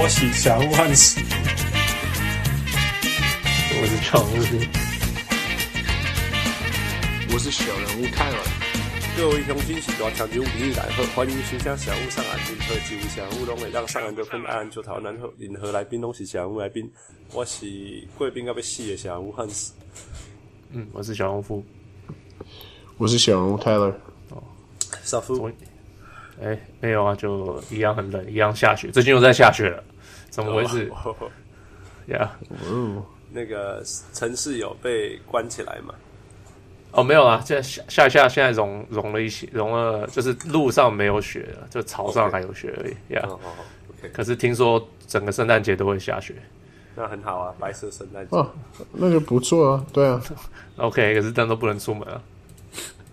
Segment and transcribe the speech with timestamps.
[0.00, 1.20] 我是小人物汉斯，
[3.80, 4.32] 我是常务，
[7.32, 8.38] 我是小人物泰尔。
[9.16, 16.88] 各位乡亲是大听众朋友来好，欢迎收听小人物上岸，任何几位小人物拢会让上岸的分安就讨南后，任何来宾拢是小人物来宾。
[17.32, 17.66] 我是
[18.16, 19.72] 贵宾要被死的小人物汉斯，
[20.70, 21.64] 嗯，我是小人物夫，
[22.98, 23.86] 我是小人物泰勒。
[24.30, 24.40] 哦，
[25.02, 25.50] 少夫。
[26.40, 28.90] 哎、欸，没有啊，就一样很冷，一样下雪。
[28.90, 29.82] 最近又在下雪了，
[30.30, 30.90] 怎么回事？
[32.06, 35.94] 呀，哦，那个城市有被关起来吗？
[36.92, 43.14] 哦，没有啊，现在下下下，现在融融了一些，融了，就是路上没有雪了，就草上还有雪而已。
[43.14, 43.38] 呀，哦
[43.90, 44.08] ，OK。
[44.12, 46.34] 可是听说整个圣诞节都会下雪，
[46.94, 48.36] 那很好啊，白色圣诞节。
[48.36, 48.50] 哦，
[48.92, 50.22] 那个不错啊，对啊。
[50.78, 52.22] OK，可是但都不能出门啊。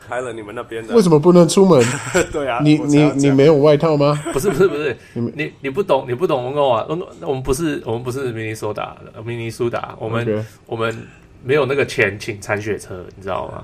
[0.08, 1.84] 开了你们那边的，为什么不能出门？
[2.32, 4.22] 对啊，你你你没有外套吗？
[4.32, 6.86] 不是不是不是，你你你不懂你不懂温哥华，
[7.22, 10.96] 我们不是我们不是明尼苏达明尼苏达，我们.我们
[11.44, 13.64] 没有那个钱请铲雪车，你知道吗？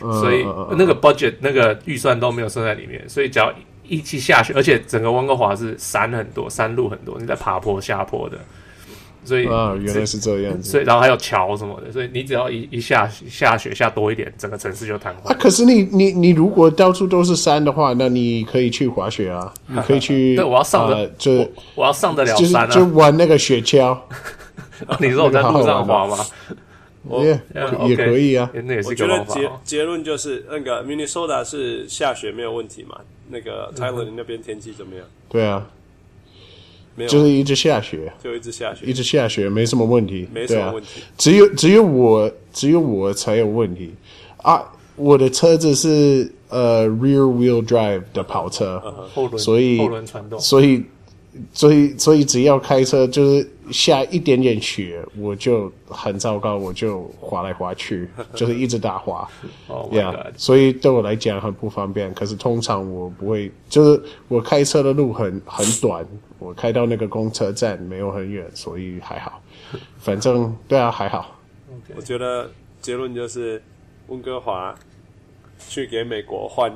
[0.00, 0.46] 嗯、所以
[0.78, 8.38] 那个 budget 那个预算都没有算在里面，所以只要一起下雪，而且整个温哥华是山很多，山路很多，你在爬坡下坡的。
[9.26, 10.70] 所以啊，原来是这样子。
[10.70, 15.28] 所以，然后还有桥什么的，所以你只要一一下下雪下多一点，整个城市就瘫痪。
[15.28, 20.36] 啊，可是你你你如果到处都是山的话，那你可以去滑雪啊，你可以去。
[20.40, 23.98] 对，我要上的，呃、就我，我要上得了山啊，就，就玩那个雪橇。
[25.00, 26.16] 你说我在路上滑吗？
[27.22, 27.40] 也
[27.86, 28.50] 也可以啊。
[28.64, 32.98] 那也是我觉得结结论就是，那个 Minnesota 是下雪没有问题嘛？
[33.28, 35.04] 那个 Tyler，你那边天气怎么样？
[35.28, 35.66] 对啊。
[37.06, 41.00] 就是一直下雪，就一直下雪，一直下雪，没什么问题，没什么问题。
[41.00, 43.92] 啊、只有只有我，只有我才有问题。
[44.38, 44.62] 啊！
[44.94, 48.80] 我的车子是呃 rear wheel drive 的跑车，
[49.12, 50.82] 后轮，所以后轮传动，所以
[51.52, 59.28] 所以所以只要开车，就是下一点点雪，我就很糟糕，我就滑来滑去， 就是一直打滑。
[59.66, 62.12] 哦，呀，所以对我来讲很不方便。
[62.14, 66.06] 可是通常我不会，就是我开车的路很很短。
[66.38, 69.42] 我开到那个公车站没有很远，所以还好。
[69.98, 71.38] 反正对啊，还好。
[71.96, 72.50] 我觉得
[72.80, 73.62] 结论就是
[74.08, 74.74] 温哥华
[75.58, 76.70] 去给美国换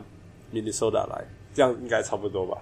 [0.53, 2.59] minisoda 来，这样应该差不多吧？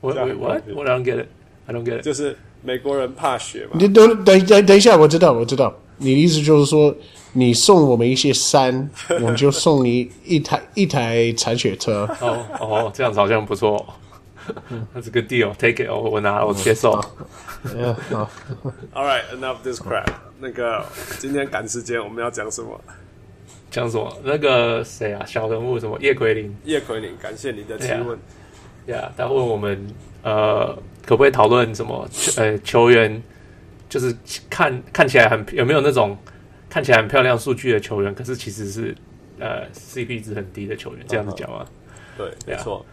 [0.00, 2.02] 我我我我 don't get it，I don't get it。
[2.02, 3.70] 就是美国人怕雪嘛？
[3.74, 6.94] 你等等等等一下，我知道我知道，你的意思就是说，
[7.32, 12.08] 你送我们一些山， 我们就送你一台一台铲雪车。
[12.20, 13.84] 哦哦，这样子好像不错。
[14.92, 16.92] 那是个 deal，take it，我拿， 我接受。
[17.66, 18.26] yeah, oh.
[18.94, 20.06] All right, enough this crap。
[20.40, 20.84] 那个
[21.18, 22.80] 今天赶时间，我们要讲什么？
[23.70, 24.12] 讲什么？
[24.24, 25.24] 那个谁啊？
[25.24, 25.96] 小人物什么？
[26.00, 26.56] 叶奎林。
[26.64, 28.18] 叶奎林，感谢你的提问。
[28.86, 29.86] 呀，他问我们
[30.22, 30.76] 呃，
[31.10, 32.08] 可不可以讨论什么？
[32.36, 33.20] 呃，球员
[33.88, 34.14] 就是
[34.48, 36.16] 看看起来很有没有那种
[36.68, 38.94] 看起来很漂亮数据的球员，可是其实是
[39.40, 41.66] 呃 CP 值很低的球员，这样子讲吗？
[42.16, 42.86] 对，没错。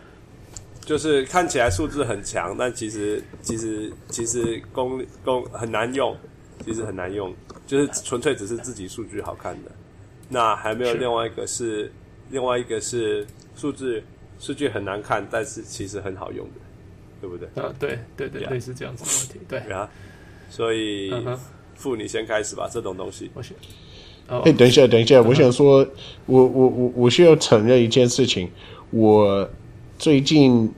[0.83, 6.17] 就是看起来数字很强，但其实其实其实功功很难用，
[6.65, 7.31] 其实很难用，
[7.67, 9.69] 就是纯粹只是自己数据好看的。
[10.27, 11.91] 那还没有另外一个是，是
[12.31, 14.01] 另外一个是数字
[14.39, 16.53] 数据很难看，但是其实很好用的，
[17.19, 17.47] 对不对？
[17.55, 19.89] 啊，对对对，类似这样子的问题，对啊。
[20.49, 21.11] 所以，
[21.75, 23.29] 傅，你先开始吧，这种东西。
[23.33, 23.55] 我先。
[24.27, 25.87] 哎、欸，等一下，等一下，我想说，
[26.25, 28.49] 我我我我需要承认一件事情，
[28.91, 29.49] 我。
[29.99, 30.71] 最近，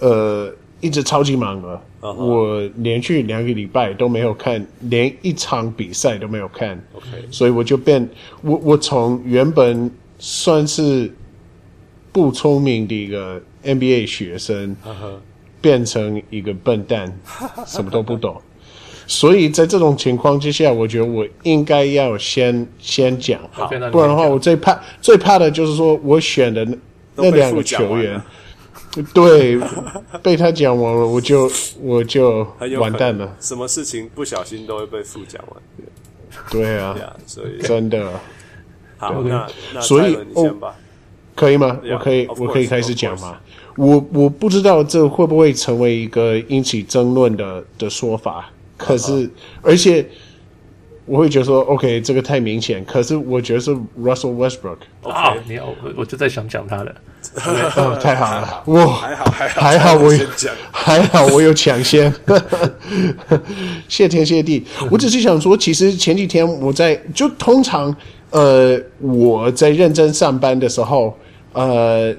[0.00, 1.84] 呃，一直超级忙了。
[2.00, 2.24] Uh huh.
[2.24, 6.82] 我连续两个礼拜都没有看，连一场比赛都没有看。
[6.94, 8.08] OK，所以我就变，
[8.40, 11.12] 我我从原本算是
[12.12, 15.16] 不聪明的一个 NBA 学生，uh huh.
[15.62, 17.10] 变成一个笨蛋，
[17.66, 18.38] 什么都不懂。
[19.06, 26.76] 所以在这种情况之下，我觉得我应该要先先讲好不然的话，我最怕最怕的就是说我选的那
[27.16, 28.20] 那两个球员。
[29.14, 29.58] 对，
[30.22, 31.50] 被他讲完了，我就
[31.80, 32.46] 我就
[32.78, 33.36] 完蛋了。
[33.40, 35.62] 什么事情不小心都会被副讲完。
[36.50, 36.94] 对啊，
[37.26, 38.20] 所以真的。
[38.98, 40.74] 好，那那所以哦，
[41.34, 41.80] 可以吗？
[41.90, 43.40] 我可以，我可以开始讲吗？
[43.76, 49.30] 我我不知道这会不会成为一个引起争论的的说法，可是
[49.62, 50.04] 而且。
[51.04, 52.82] 我会觉得说，OK，这个太明显。
[52.84, 54.76] 可是我觉得是 Russell Westbrook。
[55.02, 56.94] 啊，你要我我就在想讲他的。
[57.76, 60.24] 哦，太好了，哇， 还好还好还好我有
[60.70, 62.10] 还好我有抢先。
[63.88, 64.64] 谢天谢地。
[64.92, 67.94] 我只是想说，其实前几天我在就通常
[68.30, 71.18] 呃我在认真上班的时候，
[71.52, 72.14] 呃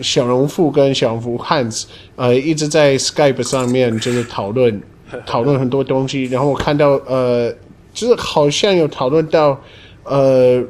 [0.00, 1.86] 小农富跟小人物汉子
[2.16, 4.82] 呃一直在 Skype 上面就是讨论
[5.24, 7.52] 讨论很多东西，然后我看到呃
[7.92, 9.60] 就是好像有讨论到
[10.02, 10.60] 呃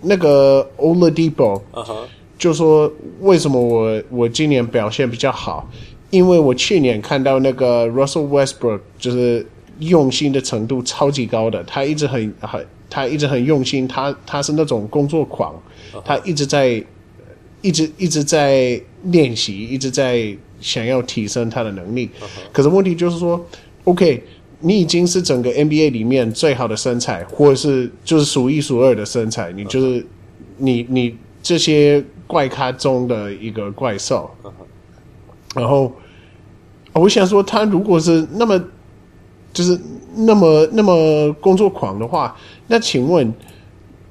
[0.00, 1.62] 那个 Oladipo，
[2.36, 2.90] 就说
[3.20, 5.68] 为什么我我今年表现比较好，
[6.10, 9.46] 因为我去年看到那个 Russell Westbrook 就是
[9.78, 15.54] 用心的程度超级高的，他一直很很他一直很用心，他他是那种工作狂，
[16.04, 16.84] 他一直在。
[17.66, 22.06] 一直一直在练习，一直在想要提升他的能力。
[22.06, 22.26] Uh huh.
[22.52, 23.44] 可是问题就是说
[23.82, 24.22] ，OK，
[24.60, 30.06] 你已经是整个 NBA 里面最好的身材，或者是就是数一数二的身材，你就是、uh huh.
[30.58, 34.30] 你你这些怪咖中的一个怪兽。
[34.44, 35.60] Uh huh.
[35.60, 35.92] 然后
[36.92, 38.62] 我想说，他如果是那么
[39.52, 39.76] 就是
[40.14, 42.36] 那么那么工作狂的话，
[42.68, 43.34] 那请问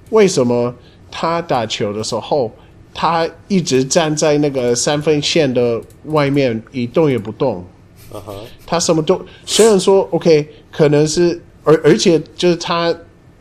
[0.10, 0.75] 为什么
[1.10, 2.52] 他打球的时候？
[2.97, 7.62] 他一直站在那个三分线的外面一动也不动
[8.13, 8.33] ，uh huh.
[8.65, 12.95] 他什么都虽然说 OK，可能是而而且就是他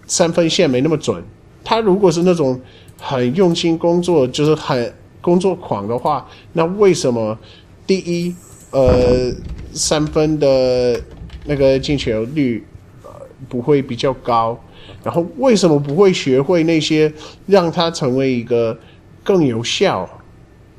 [0.08, 1.22] 三分线没那么准。
[1.62, 2.60] 他如果是那种
[3.00, 7.38] 很用心工作，就是很工作狂的话，那为什么
[7.86, 8.34] 第一
[8.72, 9.32] 呃
[9.72, 11.00] 三分的
[11.44, 12.66] 那个进球率
[13.04, 13.10] 呃
[13.48, 14.60] 不会比较高？
[15.04, 17.12] 然后为什么不会学会那些
[17.46, 18.76] 让他成为一个？
[19.24, 20.08] 更有效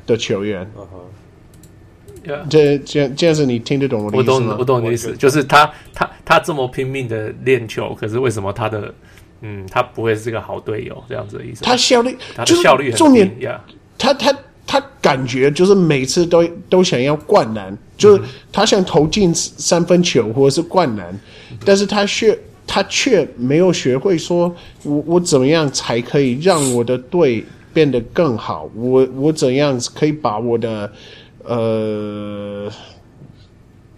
[0.05, 2.47] 的球员，uh，huh.
[2.47, 4.35] 这这这样子你听得懂我的意思吗？
[4.35, 8.93] 我懂，我懂你的意思，就是他他他这么拼命的练球，可是为什么他的
[9.41, 11.03] 嗯，他不会是个好队友？
[11.09, 11.63] 这样子的意思？
[11.63, 13.59] 他效率，他的效率很低，重点，Yeah.
[13.97, 21.13] 他他他感觉就是每次都都想要灌篮，就是他想投进三分球或者是灌篮，
[21.51, 27.43] 嗯、但是他却他却没有学会说我我怎么样才可以让我的队。
[27.75, 30.89] 变得更好，我我怎样可以把我的
[31.43, 32.71] 呃，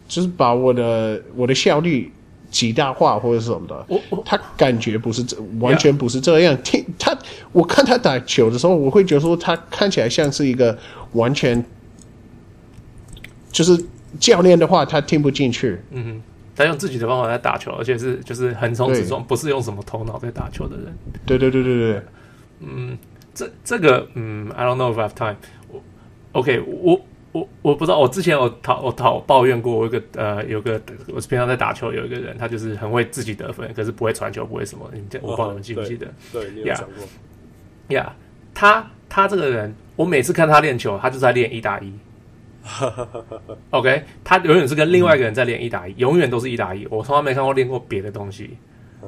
[0.08, 2.12] 就是把我的我的效率
[2.50, 3.86] 极大化或者什么的？
[3.88, 6.58] 我我他感觉不是这，完全不是这样。
[6.64, 7.16] 听他，
[7.52, 10.76] 我看他打球的时候，我会觉得说他看起来像是一个
[11.12, 11.64] 完全
[13.52, 13.78] 就是
[14.20, 15.80] 教练的话，他听不进去。
[15.92, 16.22] 嗯哼，
[16.56, 20.86] 他用自己的方法在打球，而且是就是横冲直撞，不是用什么头脑在打球的人。
[21.28, 22.02] 对对对对对，
[22.62, 22.98] 嗯。
[23.38, 25.36] 这这个嗯，I don't know if I have time
[25.70, 25.80] 我。
[26.32, 27.00] OK，我
[27.32, 34.90] 我我不知道，我之前我讨我讨抱怨过，我一个呃有个我平常在打球，有一个人他就是很会自己得分，可是不会传球，不会什么。
[34.92, 36.08] 你们我不知道你们记不记得？
[36.34, 37.96] 对，你有讲过。
[37.96, 38.12] 呀，
[38.56, 41.94] 他他这个人，我每次看他练球，他就在练一打一。
[43.70, 46.88] OK，他永远是跟另外一个人在练一打一，永远都是一打一。
[46.90, 48.58] 我从来没看过练过别的东西。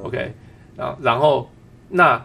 [0.04, 0.32] OK，
[0.76, 1.50] 然后然后
[1.88, 2.24] 那。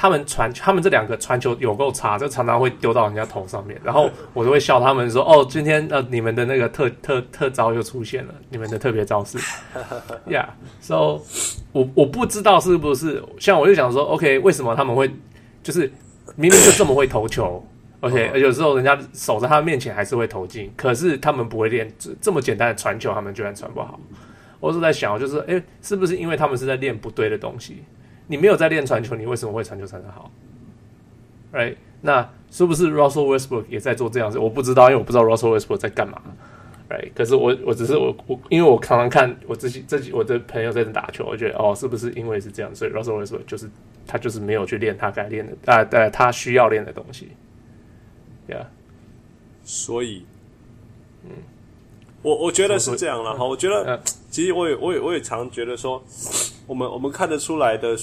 [0.00, 9.36] 他们传，他们这两个传球有够差，就常常会丢到人家头上面，然后 我就会笑他们说：“哦，今天呃，你们的那个特特特招又出现了，你们的特别招式。”
[10.30, 11.20] Yeah，so
[11.72, 15.10] 我我不知道是不是像我就想说，OK，为什么他们会
[15.64, 15.92] 就是
[16.36, 17.66] 明明就这么会投球
[17.98, 23.98] ，OK，有时候人家守在他面前还是会投进，可是他们不会练这么简单的传球，他们居然传不好。
[24.60, 27.82] 我是在想，就是哎，是不是因为他们是在练不对的东西？
[28.28, 30.30] 你没有在练传球，你为什么会传球传得好
[31.52, 31.74] ？Right？
[32.00, 34.38] 那是不是 Russell Westbrook 也在做这样子？
[34.38, 36.22] 我不知道，因为我不知道 Russell Westbrook 在干嘛。
[36.88, 37.10] Right？
[37.14, 43.68] 可是我我只是我我，因为我常常看我自己自己我的朋友在那打球，我觉得哦，是不是因为是这样，所以 Russell Westbrook 就是
[44.06, 47.30] 他就是没有去练他该练的啊，呃，他需要练的东西。
[48.48, 48.66] Yeah。
[49.64, 50.24] 所以，
[51.24, 51.30] 嗯，
[52.22, 53.44] 我我觉得是这样了哈。
[53.44, 56.02] 我觉得其实我也我也我也常觉得说。
[56.68, 57.96] 我们我们看得出来的，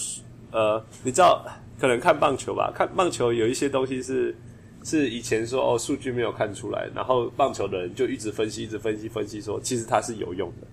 [0.52, 1.46] 呃，你知道，
[1.80, 4.36] 可能看棒球吧，看棒球有一些东西是
[4.84, 10.68] 是以前说哦，数据没有看出来，然后棒球的人就一直分析，一直分析，分析说其实它是有用的，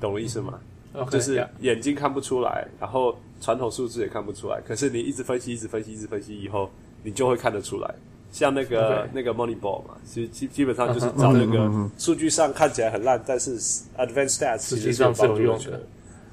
[0.00, 0.58] 懂我意思吗
[0.92, 6.68] ？Okay, 就是眼睛看不出来，然后传统数字也看不出来，可是你一直分析，一直分析，一直分析以后，
[7.02, 7.94] 你就会看得出来。
[8.30, 13.58] 像那个.那个 Moneyball 嘛，其实基基本上就是找那个数据上看起来很烂，但是
[13.96, 15.80] Advanced Stats 实际上是有用的。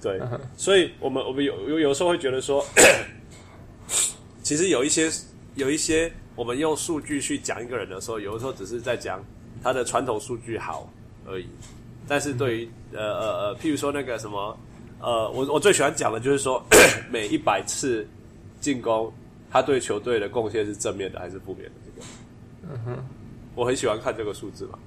[0.02, 0.20] 对，
[0.58, 2.64] 所以我们我们有有有时候会觉得说，
[4.44, 5.10] 其实有一些
[5.56, 9.24] 有一些我们用数据去讲一个人的时候，有的时候只是在讲
[9.64, 10.92] 他的传统数据好
[11.28, 11.48] 而已。
[12.08, 14.58] 但是对于呃呃呃，譬如说那个什么
[15.00, 16.64] 呃，我我最喜欢讲的就是说，
[17.10, 18.08] 每一百次
[18.62, 19.12] 进攻，
[19.50, 21.72] 他对球队的贡献是正面的还是负面的？
[21.84, 22.08] 这个，
[22.74, 23.06] 嗯哼，
[23.56, 24.78] 我很喜欢看这个数字嘛。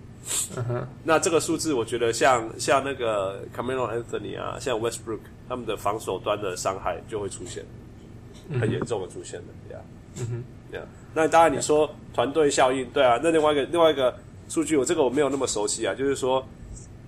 [0.55, 0.85] Uh.
[1.05, 7.65] 那这个数字，我觉得像像那个 Carmelo Anthony 啊，像 Westbrook 他们的防守端的伤害就会出现，
[8.61, 9.81] 很严重的出现的，呀，
[10.19, 10.83] 嗯哼，呀，
[11.15, 13.19] 那当然你说团队效应，对啊。
[13.23, 14.15] 那另外一个另外一个
[14.49, 16.47] 数据，我这个我没有那么熟悉啊，就是说，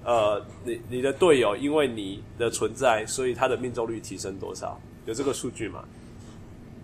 [0.03, 4.81] 呃，你你的队友因为你的存在，所以他的命中率提升多少？
[5.05, 5.85] 有这个数据吗？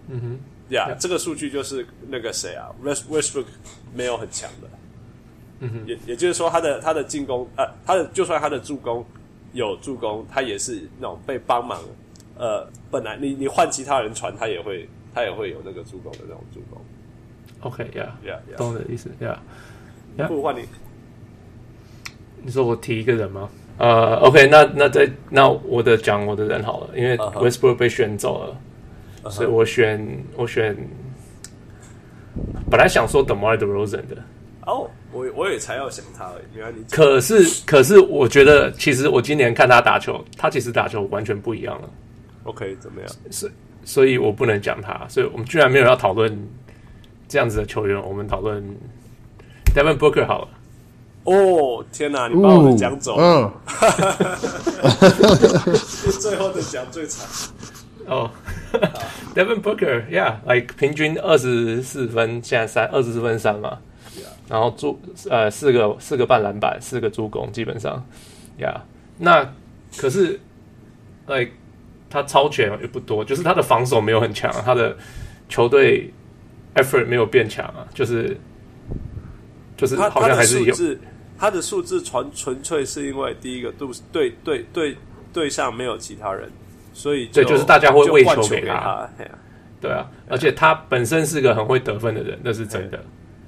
[0.09, 0.97] 嗯哼，呀、yeah.
[1.01, 3.47] 这个数据就是那个谁啊，West Westbrook
[3.95, 4.69] 没有很强的。
[5.61, 9.05] 嗯哼，也也就是说他的他的进攻，呃，他的就算他的助攻
[9.53, 11.81] 有助攻，他也是那种被帮忙。
[12.39, 16.79] 呃，本来你你换其他人传，他也会他也会有那个助攻的那种助攻。
[17.61, 20.65] OK，Yeah，Yeah，懂我的意思，Yeah，不换你，
[22.43, 23.49] 你说我提一个人吗？
[23.79, 28.57] 呃、uh,，OK，那那在那我的讲我的人好了，因为 Westbrook 被选走了
[29.23, 29.31] ，uh -huh.
[29.31, 30.77] 所以我选我选，
[32.71, 34.17] 本来想说 DeMar DeRozan 的。
[34.67, 36.43] 哦、oh,，我我也才要想他而已。
[36.55, 41.89] 原来你可是可是，我觉得其实我今年看他打球，他其实打球完全不一样了。
[42.45, 43.11] OK，怎么样？
[43.31, 43.49] 所
[43.85, 45.07] 所以，我不能讲他。
[45.09, 46.39] 所以我们居然没有要讨论
[47.27, 47.99] 这样子的球员。
[48.03, 48.63] 我们讨论
[49.75, 50.49] Devin Booker 好了。
[51.25, 52.29] 哦、oh,，天哪！
[52.29, 53.53] 你把我的讲走了。
[56.21, 57.51] 最后的奖最惨。
[58.07, 58.31] 哦、
[58.73, 63.77] oh.，Devin Booker，Yeah，like 平均二十四分，现在三二十四分三嘛。
[64.49, 65.01] 然后助
[65.31, 68.05] 呃四个四个半篮板，四个助攻，基本上
[68.59, 68.75] 呀。
[68.75, 68.81] Yeah.
[69.19, 69.55] 那
[69.97, 70.39] 可是，
[71.27, 71.49] 哎，
[72.11, 74.97] 他超前也不多，就是他的防守没有很强，他的
[75.49, 76.13] 球队
[76.75, 78.37] effort 没有变强啊，就是
[79.77, 80.75] 就是好像还是有。
[81.39, 84.97] 他的数字纯纯粹是因为第一个对对对对
[85.35, 86.51] 对上没有其他人，
[86.95, 89.31] 所以对就是大家会喂球给他，给他
[89.83, 92.99] 对啊，而且他本身是个很会得分的人，那是真的。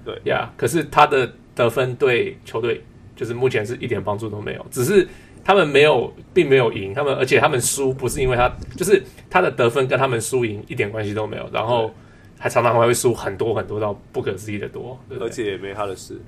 [0.09, 2.83] 对呀，可是他的得分对球队
[3.15, 5.07] 就是目前是一点帮助都没有，只是
[5.45, 11.93] 他们没有，并没有赢他们，而且他们输不是因为他，就是他的得分跟他们输赢一点关系都没有，然后
[12.39, 16.19] 还常常还会输很多很多到不可思议的多，对对，而且也没他的事。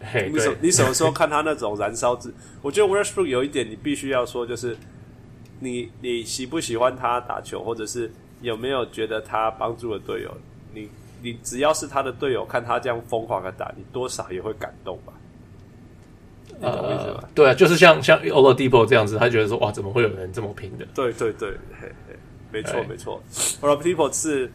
[0.00, 2.32] 嘿，你什你什么时候看他那种燃烧之？
[2.62, 4.76] 我觉得 Westbrook 有一点你必须要说，就是
[5.58, 10.32] 你你喜不喜欢他打球，或者是有没有觉得他帮助了队友？
[10.72, 10.88] 你。
[11.22, 15.12] 你只要是他的队友，看他这样疯狂的打，你多少也会感动吧？
[16.60, 17.20] 你懂我意思吧？
[17.22, 20.84] 呃、对啊，就是像像 Oladipo 这样子，他觉得说哇，怎么会有人这么拼的？
[20.94, 22.16] 对对对，嘿嘿，
[22.50, 23.22] 没错没错。
[23.60, 24.50] Oladipo 是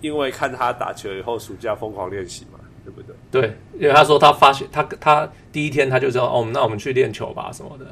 [0.00, 3.16] 因为看他打球以后，暑假疯狂练习嘛，对不对？
[3.30, 7.86] 对，因为他说他发现他他第一天他就知道哦，那我们去练球吧什么的。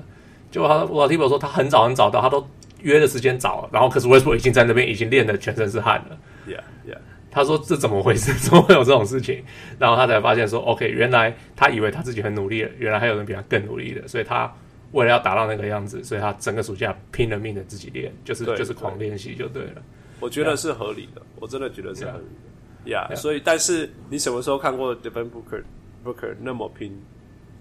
[0.51, 2.47] 结果他 Oladipo 说他很早很早到，他都
[2.81, 6.19] 约的时间早了，然后可是 Westbrook 已经在那边已经练的全身是汗了。
[6.47, 6.99] Yeah yeah。
[7.39, 8.35] 他说：“这怎么回事？
[8.43, 9.45] 怎么会有这种事情？”
[9.79, 14.09] 然后他才发现说：“OK，原来他以为他自己很努力了，原来还有人比他更努力的。
[14.09, 14.53] 所以他
[14.91, 19.83] 为了要达到那个样子，所以他整个暑假拼了命的自己练，就是就是狂练习就对了。
[20.19, 22.91] 我觉得是合理的，我真的觉得是合理的。
[22.91, 25.63] 呀、yeah, yeah, yeah.，所以但是你什么时候看过 Devin Booker
[26.05, 27.01] Booker 那么拼，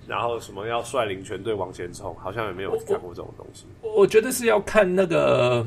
[0.08, 3.68] 然后什么要率领全队往前冲，好像也没有看过这种东西。
[3.82, 5.64] 我，我觉得是要看那个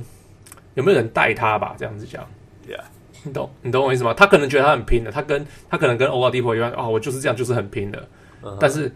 [0.74, 2.26] 有没有人带他吧，这样子讲。
[2.68, 2.82] Yeah。
[3.24, 4.14] 你懂，你懂我意思吗？
[4.14, 7.98] 他可能觉得他很拼的，他跟他可能跟 Oladipo 一样啊，我就是这样，就是很拼的。
[8.42, 8.56] Uh -huh.
[8.60, 8.90] 但是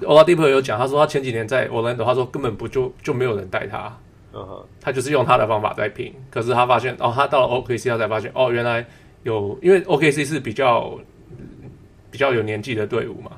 [0.00, 3.96] Oladipo 有讲，他说他前几年在 Orlando，他说根本不就就没有人带他
[4.32, 4.64] ，uh -huh.
[4.80, 6.14] 他就是用他的方法在拼。
[6.30, 8.86] 可是他发现哦，他到了 OKC，他才发现哦，原来
[9.22, 10.98] 有，因为 OKC 是比较
[12.10, 13.30] 比较有年纪的队伍嘛。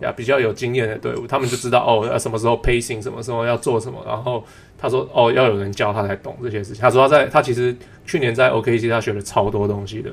[0.00, 4.02] 呀，比较有经验的队伍，他们就知道哦，要什么时候 pacing，什么时候要做什么。
[4.06, 4.44] 然后
[4.76, 6.80] 他说哦，要有人教他才懂这些事情。
[6.80, 10.10] 他说他在他其实去年在 OKC 他学了超多东西的。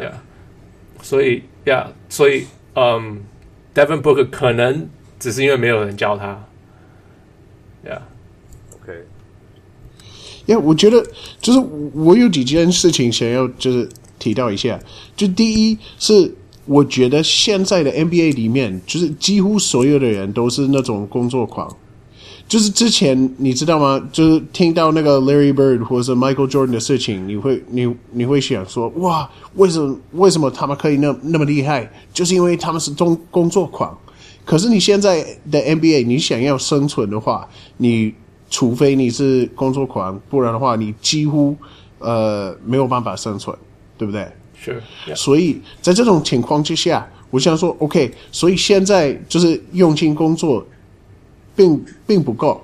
[0.00, 3.22] 呀、yeah.，所以呀，所以嗯
[3.74, 4.88] ，Devin Booker 可能
[5.18, 6.26] 只是因为没有人教他。
[7.84, 8.02] 呀
[8.74, 8.92] ，OK。
[10.46, 11.04] 呀，我觉得
[11.40, 11.58] 就是
[11.94, 13.88] 我有几件事情想要就是
[14.18, 14.80] 提到一下，
[15.16, 16.34] 就第一是。
[16.66, 21.74] 我觉得现在的 NBA 里面，就是几乎所有的人都是那种工作狂。
[22.46, 23.98] 就是之前你知道吗？
[24.12, 31.90] 就是听到那个 Larry Bird 或者 Michael Jordan 的事情，你会你你会想说：哇，为什么为什么他们可以那那么厉害？
[32.12, 33.96] 就是因为他们是中工作狂。
[34.44, 38.12] 可是你现在的 NBA，你想要生存的话，你
[38.50, 41.56] 除非你是工作狂，不然的话，你几乎
[41.98, 43.56] 呃没有办法生存，
[43.96, 44.26] 对不对？
[45.14, 50.64] 所以在这种情况之下，我想说，OK，所以现在就是用心工作
[51.56, 52.62] 并，并并不够.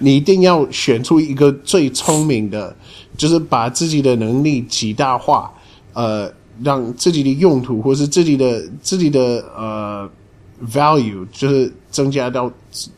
[0.00, 2.74] 你一定要选出一个最聪明的，
[3.16, 5.52] 就是把自己的能力极大化，
[5.92, 6.32] 呃，
[6.62, 10.08] 让自己的用途或是自己的自己的呃
[10.72, 12.50] value 就是增加到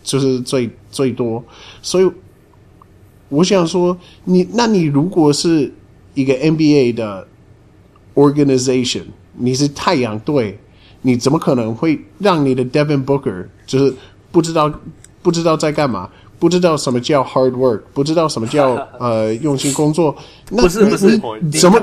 [0.03, 1.43] 就是最最多。
[1.81, 2.11] 所以
[3.29, 5.73] 我想说，你那你如果是
[6.15, 7.27] 一个 NBA 的。
[8.15, 9.03] organization，
[9.35, 10.59] 你是太阳队，
[11.03, 13.95] 你怎么可能会让你的 Devin Booker 就是
[14.31, 14.73] 不知道
[15.23, 20.17] 不知道在干嘛，不知道什么叫 hard work，不知道什么叫 呃用心工作？
[20.51, 21.19] 那不是不是，
[21.61, 21.81] 怎么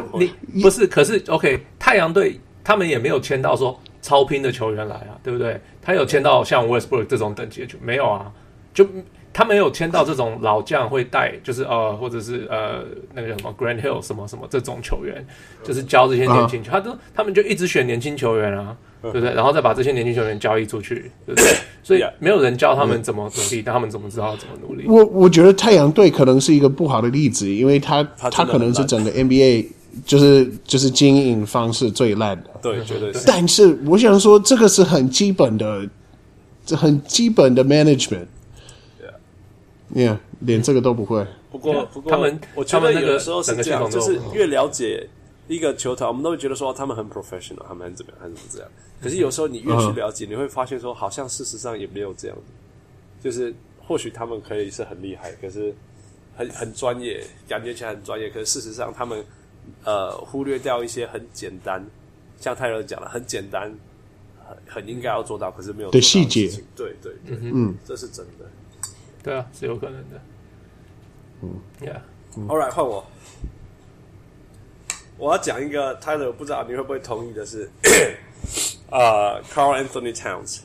[0.51, 0.86] 你，不是？
[0.88, 5.59] 可是 OK，太阳队他们也没有签到说超拼的球员来啊，对不对？
[5.81, 8.31] 他有签到像 Westbrook 这种等级的球没有啊？
[8.74, 8.86] 就。
[9.31, 12.83] 他没有签到这种老将会带，就是呃，或者是呃，
[13.13, 15.25] 那个叫什么 Grand Hill 什么什么这种球员，
[15.63, 19.33] 就是教这些年轻球，他都他们就一直选年轻球员啊，对不对？
[19.33, 21.53] 然后再把这些年轻球员交易出去，对不对？
[21.83, 24.86] 所以没有人教他们怎么努力，但他们怎么知道怎么努力？
[24.88, 29.67] 我我觉得太阳队可能是一个不好的例子，因为他他可能是整个 NBA
[30.05, 33.24] 就是就是经营方式最烂的，对，绝对是。
[33.25, 35.88] 但是我想说，这个是很基本的，
[36.65, 38.25] 这很基本的 management。
[39.93, 41.25] Yeah，连这个都不会。
[41.51, 45.08] 不过，不过，他们我觉得有的时候是这样，就是越了解
[45.48, 48.69] 一个球团，我们都会觉得说他们很 professional，他们很怎么样，很怎么这样。
[49.01, 52.38] 可是有时候你越去了解，你会发现说，好像事实上也没有这样。
[53.22, 53.53] 就是
[53.86, 55.74] 或许他们可以是很厉害，可是
[56.38, 58.29] 很很专业，感觉起来很专业。
[58.29, 59.25] 可是事实上，他们
[59.84, 61.84] 呃忽略掉一些很简单，
[62.39, 63.74] 像泰勒讲的，很简单，
[64.48, 66.48] 很很应该要做到，可是没有做到的细节。
[66.75, 68.46] 对对对，嗯，这是真的。
[69.21, 70.21] 对啊，是有可能的。
[71.41, 73.05] 嗯，Yeah，All right，换我。
[75.17, 77.69] 我要讲一个 Tyler，不知道你会不会同意的是，
[78.89, 80.59] 啊、uh,，Karl Anthony Towns。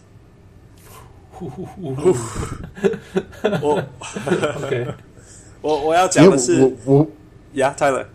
[3.61, 3.83] 我
[4.63, 4.87] ，OK，
[5.61, 7.07] 我我要讲的是，我，我
[7.53, 8.07] ，Yeah，Tyler，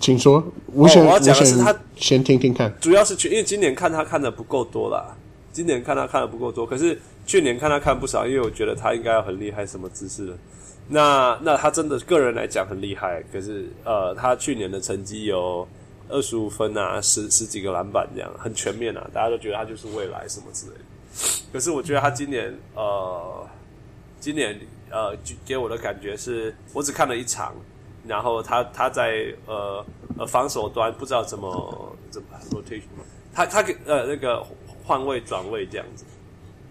[0.00, 0.42] 请说。
[0.72, 2.74] 我想，我要讲的是他，先听听看。
[2.80, 5.14] 主要是去，因为今年看他看的不够多啦。
[5.52, 10.32] 今年看他看的不够多，可是去年看他看不少，因为我觉得他应该很厉害，什么姿势的。
[10.88, 15.66] 那那他真的个人来讲很厉害，可是呃，他去年的成绩有
[16.08, 20.80] 二十五分啊，十十几个篮板这样，很全面啊，大家都觉得他就是未来什么之类的。
[21.52, 23.46] 可是我觉得他今年呃，
[24.20, 24.56] 今年
[24.90, 25.12] 呃，
[25.44, 27.52] 给我的感觉是我只看了一场，
[28.06, 29.84] 然后他他在呃
[30.16, 32.82] 呃防守端不知道怎么怎么 rotation，
[33.34, 34.46] 他他给呃那个。
[34.88, 36.04] 换位转位这样子，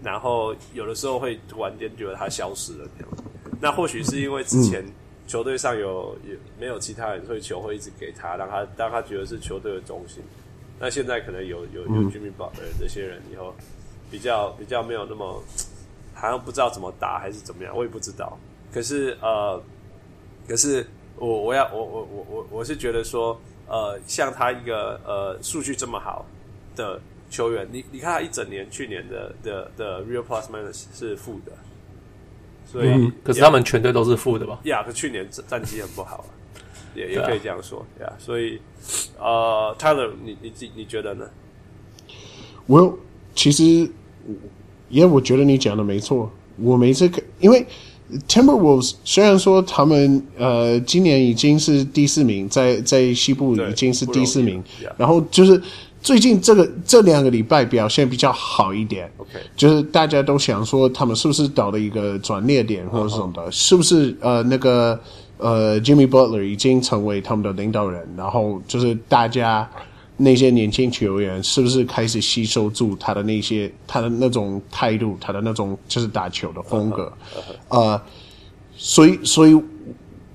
[0.02, 3.12] 然后有的时候会突然间觉得他消失了这样。
[3.60, 4.84] 那或许是因为之前
[5.26, 10.22] 球队上有也没有其他人，所以球会一直给他，让他让他觉得是球队的中心。
[10.78, 13.54] 那现在可能有有有 Jimmy Butler 这些人以后
[14.10, 15.42] 比较比较没有那么
[16.12, 18.38] 好像不知道怎么打还是怎么样，我也不知道。
[18.72, 19.60] 可是呃，
[20.46, 26.26] 可是我我要我我我我我是觉得说呃，像他一个呃数据这么好
[26.76, 27.00] 的。
[27.28, 31.52] 球员，你你看他一整年，去年的的的 Real Plus Minus 是负的，
[32.64, 34.60] 所以、嗯、可是他们全队都是负的吧？
[34.64, 36.24] 呀，可去年战战绩很不好，
[36.94, 38.12] 也也可以这样说呀。
[38.18, 38.60] 所以
[39.18, 41.28] 呃，Tyler，你你自己你觉得呢？
[42.66, 42.98] 我
[43.34, 43.90] 其实
[44.88, 46.30] 也我觉得你讲的没错。
[46.58, 47.66] 我每次看，因为
[48.28, 54.62] Timberwolves 虽然说他们呃今年已经是第四名，在在西部已经是第四名，
[54.96, 55.60] 然后就是。
[56.02, 63.50] 最近这个这两个礼拜表现比较好一点，OK，就是大家都想说他们是不是到了一个转捩点或者什么的，uh -huh.
[63.50, 64.98] 是不是呃那个
[65.38, 69.68] 呃 Jimmy Butler 已经成为他们的领导人，然后就是大家
[70.16, 77.76] 那些年轻球员是不是开始吸收住他的那些他的那种态度，他的那种就是打球的风格，uh -huh.
[77.76, 77.80] Uh -huh.
[77.80, 78.02] 呃，
[78.76, 79.54] 所以所以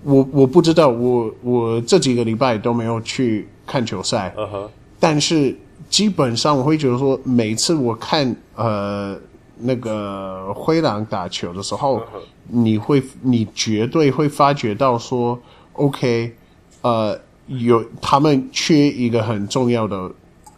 [0.03, 4.67] 我我不知道，我我这几个礼拜都没有去看球赛，uh -huh.
[5.01, 5.57] 但是
[5.89, 9.17] 基本上我会觉得说，每次我看呃
[9.57, 11.99] 那个灰狼打球的时候，
[12.47, 15.37] 你会你绝对会发觉到说
[15.73, 16.31] ，OK，
[16.81, 20.11] 呃，有他们缺一个很重要的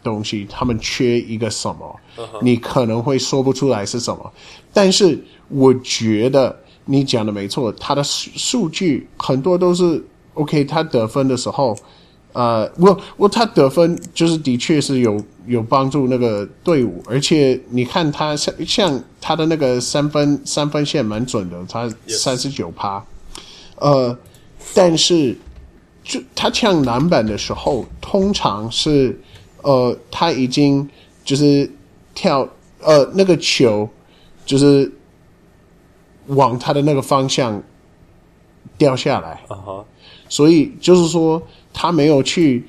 [0.04, 2.00] 东西，他们缺一个什么，
[2.42, 4.30] 你可能会说不出来是什么，
[4.74, 6.54] 但是我觉得
[6.84, 10.04] 你讲的没错，他的数数据很多都是
[10.34, 11.74] OK，他得分的时候。
[12.34, 23.06] 呃，我我他得分就是的确是有有帮助那个队伍，而且你看他像像他的那个三分三分线蛮准的，他三十九趴，
[23.76, 24.18] 呃，
[24.74, 25.38] 但是
[26.04, 29.16] 就他抢篮板的时候，通常是
[29.62, 30.90] 呃他已经
[31.24, 31.70] 就是
[32.16, 32.50] 跳
[32.82, 33.88] 呃那个球
[34.44, 34.92] 就是
[36.26, 37.62] 往他的那个方向
[38.76, 39.84] 掉下来，uh -huh.
[40.28, 41.40] 所以就是说。
[41.74, 42.64] 他没有去，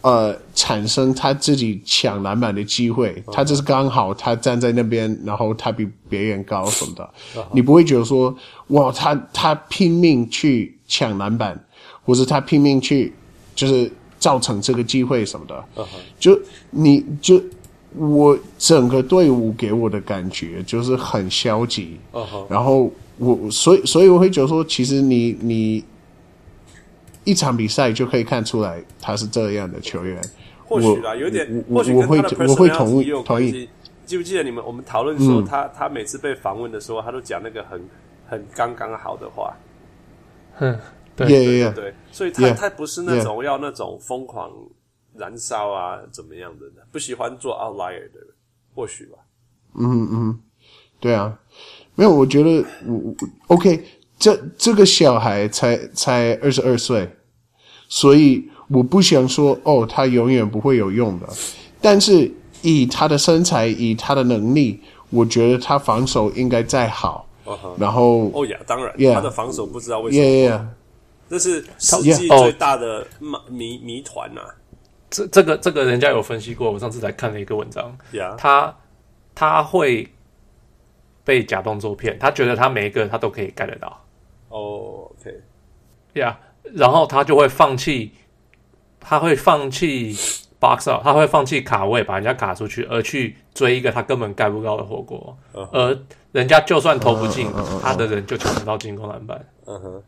[0.00, 3.22] 呃，产生他自己抢篮板的机会。
[3.32, 7.08] 他就是刚好他站在那边，然后他比别人高什么的。
[7.52, 8.36] 你不会觉得说，
[8.68, 11.58] 哇，他他拼命去抢篮板，
[12.04, 13.12] 或者他拼命去
[13.54, 15.64] 就是造成这个机会什么的。
[15.76, 15.86] Uh.
[16.18, 16.38] 就
[16.70, 17.40] 你就
[17.96, 21.96] 我整个队伍给我的感觉就是很消极。
[22.12, 22.46] Uh huh.
[22.48, 25.84] 然后我所以所以我会觉得说，其实你你
[27.28, 30.18] 一场比赛就可以看出来他是这样的球员。
[30.66, 33.68] 或许啦，有点，我或许跟他的我会同意同意。
[34.06, 37.80] 记不记得你们我们讨论说他、嗯、他每次被访问的时候，他都讲那个很
[38.26, 39.54] 很刚刚好的话。
[40.56, 40.78] 哼，
[41.14, 41.26] 对。
[41.26, 44.50] 对对对，所以他 yeah, 他不是那种要那种疯狂
[45.14, 48.28] 燃烧啊怎么样的，不喜欢做 outlier 的人，
[48.74, 49.18] 或许吧。
[49.74, 50.40] 嗯嗯，
[51.00, 51.38] 对啊，
[51.94, 53.14] 没有，我觉得我
[53.48, 53.84] OK，
[54.18, 57.08] 这这个小孩才才二十二岁，
[57.88, 61.26] 所以我不想说哦，他永远不会有用的，
[61.80, 62.30] 但是
[62.62, 67.26] 以他的身材，以他的能力，我觉得他防守应该再好。
[67.44, 67.80] Uh huh.
[67.80, 70.66] 然后，哦呀，当然，yeah, 他的防守不知道为什么，yeah, yeah,
[71.30, 74.42] 这是世界最大的谜谜谜团呐。
[75.08, 77.96] 这这个这个人家有分析过，我上次才看了一个文章.
[78.36, 78.76] 他
[79.34, 80.06] 他会
[81.24, 83.88] 被假动作骗，他觉得他每一个他都可以盖得到。
[84.50, 85.40] 哦、oh,，OK，
[86.20, 88.12] 呀，yeah, 然后他就会放弃，
[89.00, 90.16] 他会放弃。
[90.60, 95.38] box out，他会放弃卡位，把人家卡出去，而去追一个他根本盖不高的火锅。
[95.54, 95.68] Uh huh.
[95.70, 95.98] 而
[96.32, 97.80] 人家就算投不进，uh huh.
[97.80, 99.40] 他的人就抢不到进攻篮板。
[99.66, 100.02] 嗯哼，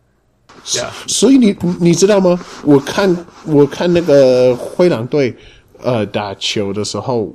[1.06, 2.36] 所以你你知道吗？
[2.64, 5.32] 我看我看那个灰狼队
[5.80, 7.34] 呃打球的时候，我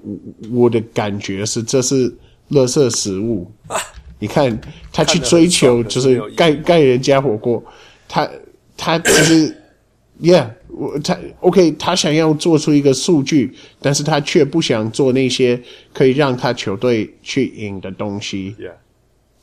[0.52, 2.12] 我的感觉是这是
[2.50, 3.50] 垃圾食物。
[3.68, 3.80] 啊、
[4.20, 4.60] 你看
[4.92, 7.64] 他去追求就是盖盖人家火锅，
[8.10, 8.30] 他
[8.78, 9.58] 他其实
[10.22, 10.50] yeah。
[10.78, 15.58] 我他 OK，他想要做出一个数据，但是他却不想做那些
[15.94, 18.54] 可以让他球队去赢的东西。
[18.60, 18.74] Yeah，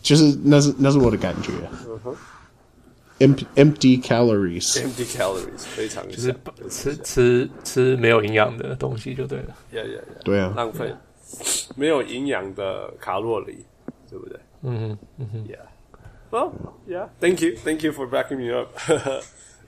[0.02, 1.50] 就是那是那是我的感觉。
[3.18, 4.74] 嗯 empty calories。
[4.82, 6.34] empty calories 非常就是
[6.68, 9.56] 吃吃吃没有营养的东西就对了。
[9.72, 10.22] Yeah yeah yeah。
[10.24, 10.92] 对啊，浪费
[11.76, 13.64] 没有营养的卡路里，
[14.10, 14.38] 对不对？
[14.64, 15.46] 嗯哼嗯哼。
[15.46, 15.60] Yeah。
[16.32, 16.52] Well
[16.88, 17.08] yeah.
[17.20, 17.56] Thank you.
[17.62, 18.68] Thank you for backing me up.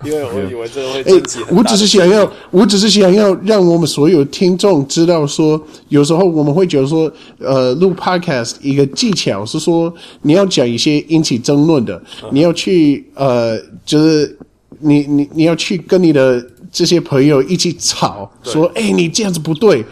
[0.04, 14.36] 因为我以为这个会引起、欸，我只是想要，我只是想要让我们所有听众知道说，有时候我们会觉得说，呃，录 podcast 一个技巧是说，你要讲一些引起争论的，你要去呃，就是
[14.80, 19.84] 你你你要去跟你的这些朋友一起吵，说，哎、欸，你这样子不对。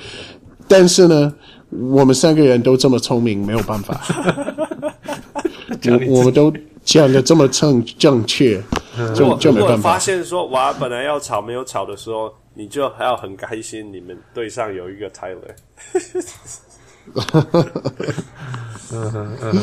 [0.67, 1.33] 但是呢，
[1.71, 4.01] 我们三个人都这么聪明，没有办法，
[5.91, 6.53] 我我们都。
[6.85, 8.61] 讲的这么正正确，
[9.15, 9.93] 就就没办法。
[9.93, 15.55] 发现说哇，本来要吵没有吵的时候，你就还要很开心，你们队上有一个 Tyler
[18.91, 19.63] 嗯。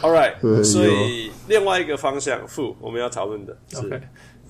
[0.00, 4.00] All right，所以另外一个方向，负我们要讨论的是，okay.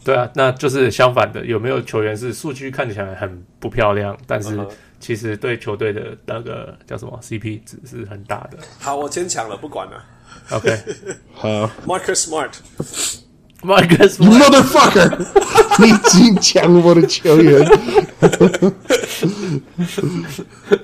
[0.05, 4.65] 对啊，那就是相反的，有没有球员是数据看起来很不漂亮，但是
[5.01, 8.59] 其实对球队的那个叫什么 CP 值是很大的？
[8.79, 10.01] 好，我先抢了，不管了。
[10.51, 10.79] OK，
[11.35, 14.31] 好，Marcus Smart，Marcus Smart.
[14.39, 15.09] motherfucker，
[15.85, 17.69] 你竟抢我的球员，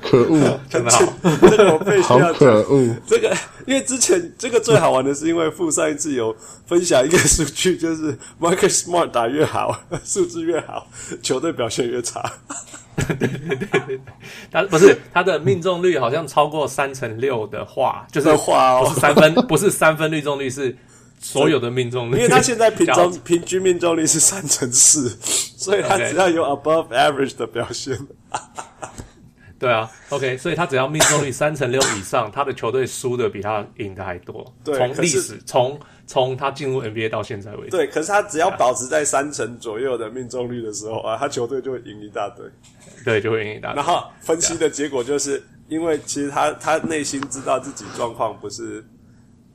[0.02, 2.96] 可恶，真的好，这个我必须要好可恶。
[3.06, 6.34] 这个因为之前这个最好玩的是，因为傅上一次有
[6.66, 10.88] 分享一个数据，就是 Marcus Smart 打越好，数字越好，
[11.22, 12.32] 球队表现越差。
[12.96, 14.00] 对对对对，
[14.50, 20.76] 他不是他的命中率好像超过三成六的话，就是话哦，不是三分， 不是三分命中率，是
[21.18, 22.16] 所有的命中率。
[22.16, 25.08] 因为他现在平中平均命中率是三成四，
[25.56, 27.98] 所以他只要有 above average 的表现。
[29.58, 34.44] 对啊，OK，所以他只要命中率三成六以上，他的球队输的比他赢的还多。
[34.64, 35.78] 从历史从
[36.12, 42.44] 从他进入 NBA 到现在为止，对，可是他只要保持在三成左右的命中率的时候啊，他球队就会赢一大堆。
[43.02, 43.76] 对，就会赢一大堆。
[43.76, 48.84] 然后分析的结果就是，因为其实他他内心知道自己状况不是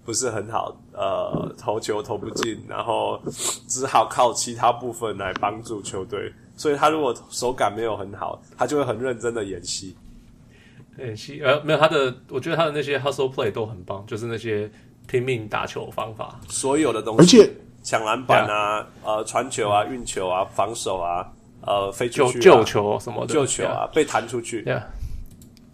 [0.03, 3.21] 不是很好，呃，投球投不进，然后
[3.67, 6.33] 只好靠其他部分来帮助球队。
[6.55, 9.95] 所以他如果手感没有很好，他就会很认真的演戏。
[10.97, 14.67] 演戏呃，没有他的，我觉得他的那些 hustle play 都很棒，就是那些
[15.07, 17.51] 拼命打球方法，所有的东西，而且
[17.83, 21.25] 抢篮板啊，呃，传球啊，运球啊，防守啊，
[21.61, 23.95] 呃，飞出去、啊、救救球什么的，救球啊，yeah.
[23.95, 24.63] 被弹出去。
[24.63, 24.83] Yeah.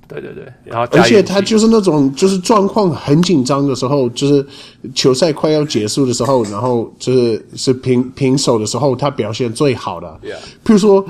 [0.06, 4.46] 对对对，然后而且他就是那种就是状况很紧张的时候，就是
[4.94, 10.20] 球赛快要结束的时候，然后就是是平平手的时候，他表现最好的。
[10.64, 11.04] 譬如说，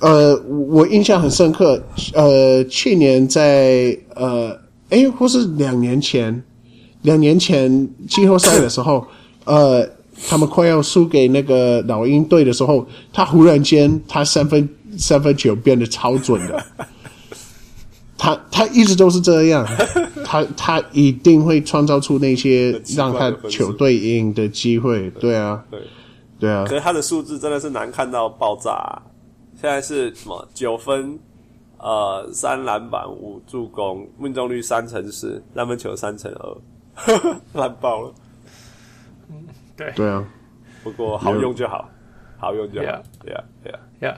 [0.00, 0.36] 呃，
[0.68, 1.80] 我印象很深刻，
[2.12, 4.54] 呃，去年在呃，
[4.90, 6.42] 诶，或是两年前，
[7.04, 9.06] 两年前季后赛的时候，
[9.46, 9.88] 呃，
[10.28, 14.68] 他们快要输给那个老鹰队的时候，他忽然间他三分。
[14.96, 16.64] 三分球变得超准的。
[18.16, 19.66] 他他一直都是这样，
[20.24, 25.10] 他他一定会创造出那些让他球队赢的机会。
[25.18, 25.80] 对啊，对
[26.38, 26.64] 对啊。
[26.68, 29.02] 可是他的数字真的是难看到爆炸啊！
[29.60, 30.46] 现在是什么？
[30.54, 31.18] 九分，
[31.78, 36.56] 呃，三篮板，五助攻，命中率三成四，三分球三成二，
[37.54, 38.14] 烂爆了。
[39.30, 40.24] 嗯，对对啊。
[40.82, 41.88] 不过好用就好，
[42.38, 42.86] 好用就好。
[43.24, 44.16] Yeah，Yeah，Yeah。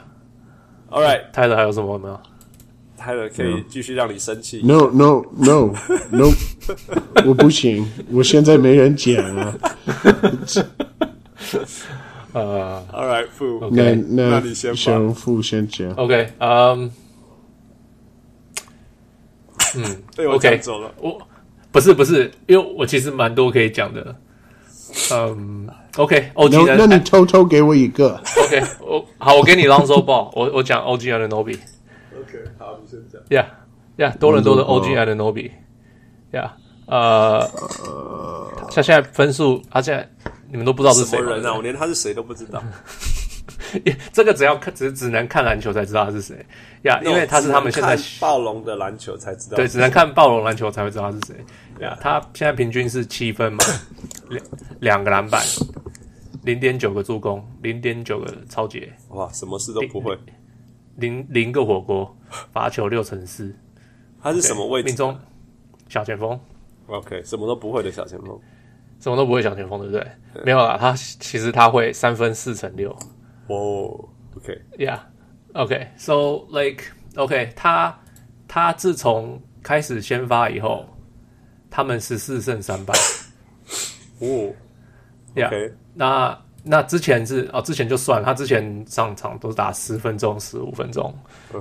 [0.91, 2.21] All right，泰勒还有什么没有？
[2.97, 4.63] 泰勒可以继续让你生气。
[4.65, 6.33] No，No，No，No，
[7.27, 9.55] 我不行，我现在没人讲啊。
[12.33, 15.91] 呃，All right，傅，那那那你先先傅先讲。
[15.95, 16.91] OK，嗯，
[19.77, 20.93] 嗯，被我讲走了。
[21.01, 21.19] 我
[21.77, 24.17] 不是不是，因为我其实蛮多可以讲的。
[25.13, 28.19] 嗯，OK，OG 那那你偷偷给我一个。
[28.45, 31.59] OK，我好，我给你 Lonzo Ball，我我讲 OG and Nobi。
[32.19, 33.21] OK，好，你先讲。
[33.29, 35.51] Yeah，Yeah，多伦多的 OG and Nobi。
[36.33, 36.53] Yeah，
[36.87, 37.47] 呃，
[38.75, 40.09] 他现在分数，他现在
[40.51, 41.55] 你们都不知道是谁什么人啊？
[41.55, 42.63] 我连他是谁都不知道。
[44.15, 46.37] 这个只要看，只只能看篮球才知道他是谁。
[46.83, 49.57] 呀，因为他是他们现在暴龙的篮球才知道。
[49.57, 51.45] 对，只能看暴龙篮球才会知道他是谁。
[51.81, 53.65] 呀，他现在平均是七分嘛，
[54.31, 54.45] 两
[54.81, 55.43] 两个篮板，
[56.45, 58.93] 零点九个助攻，零点九个抄截。
[59.11, 60.19] 哇，什么事都不会。
[60.97, 62.17] 零零个火锅，
[62.53, 63.55] 罚球六成四。
[64.23, 64.87] 他是什么位置？
[64.87, 65.17] 命中
[65.89, 66.39] 小前锋。
[66.87, 68.41] OK，什么都不会的小前锋，
[69.01, 70.07] 什么都不会小前锋，对不对？
[70.45, 72.91] 没有啦，他其实他会三分四成六。
[73.49, 76.85] 哦，OK，Yeah，OK，So like
[77.17, 78.01] OK，他
[78.49, 80.87] 他自从开始先发以后，
[81.77, 82.95] 他们十四胜三败。
[84.21, 84.51] 哦
[85.35, 91.15] ，Yeah，那那之前是哦，之前就算他之前上场都是打十分钟、十五分钟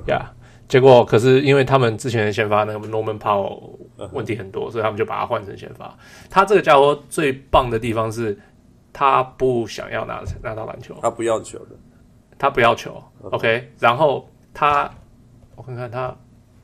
[0.07, 0.21] ，Yeah，
[0.69, 3.71] 结果可是因为他们之前的先发那个 Norman Powell
[4.13, 5.93] 问题很多，所以他们就把他换成先发。
[6.29, 8.39] 他这个家伙最棒的地方是。
[8.97, 11.75] 他不想要拿拿到篮球，他不要球的，
[12.37, 13.03] 他不要球。
[13.23, 14.89] OK，然后他，
[15.57, 16.15] 我看看他，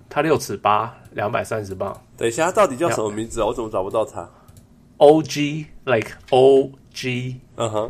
[0.08, 1.94] 他六尺八，两百三十磅。
[2.22, 3.48] 等一下，他到底叫什么名字啊？
[3.48, 4.30] 我怎么找不到他
[5.00, 7.90] ？OG like OG，嗯哼，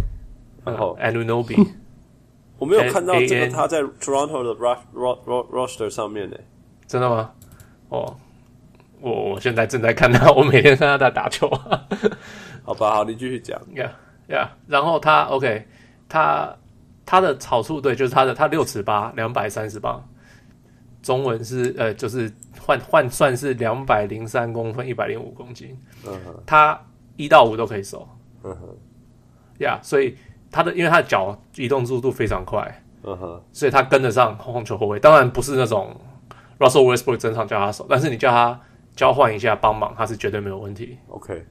[0.63, 1.67] 然后 Anunobi，
[2.57, 4.55] 我没有看到这个他在 Toronto 的
[4.95, 6.37] roster 上面呢。
[6.87, 7.31] 真的吗？
[7.89, 8.15] 哦，
[9.01, 11.49] 我我现在正在看他，我每天看他在打球。
[12.63, 13.59] 好吧，好，你继续讲。
[13.75, 13.89] Yeah。
[14.29, 15.67] Yeah, 然后他 OK，
[16.07, 16.55] 他
[17.05, 20.01] 他的草处对，就是他的他六尺八，两百三十磅，
[21.01, 25.77] 中文是呃，就是换换算是两百零三公分，一百零五公斤。
[26.05, 26.79] 嗯哼，他
[27.15, 28.07] 一到五都可以守。
[28.43, 28.77] 嗯哼，
[29.59, 30.15] 呀，yeah, 所以
[30.51, 32.83] 他的因为他的脚移动速度非常快。
[33.03, 34.99] 嗯哼，所以他跟得上控球后卫。
[34.99, 35.95] 当然不是那种
[36.59, 38.59] Russell Westbrook 整场叫他守，但是你叫他
[38.95, 40.97] 交换一下帮忙，他是绝对没有问题。
[41.07, 41.45] OK。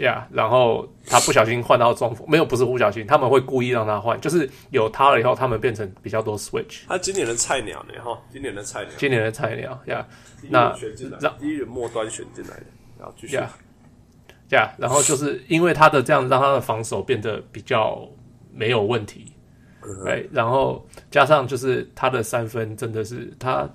[0.00, 6.82] 呀，yeah, 然后他不小心换到中锋，没有，不是不小心，他们会故意让他换，就是有他了以后，他们变成比较多 switch。
[6.88, 7.94] 他今年的菜鸟呢？
[8.02, 10.06] 哈，今年的菜鸟，今年的菜鸟呀。
[10.42, 12.66] Yeah, 那选进来，让第一人末端选进来的，
[12.98, 13.36] 然后继续。
[13.36, 13.50] 呀，
[14.52, 18.08] 呀，然后就是因为他的这样，让他的防守变得比较
[18.52, 19.32] 没有问题。
[19.82, 23.68] 对、嗯哼，然后加上就是他的三分真的是他，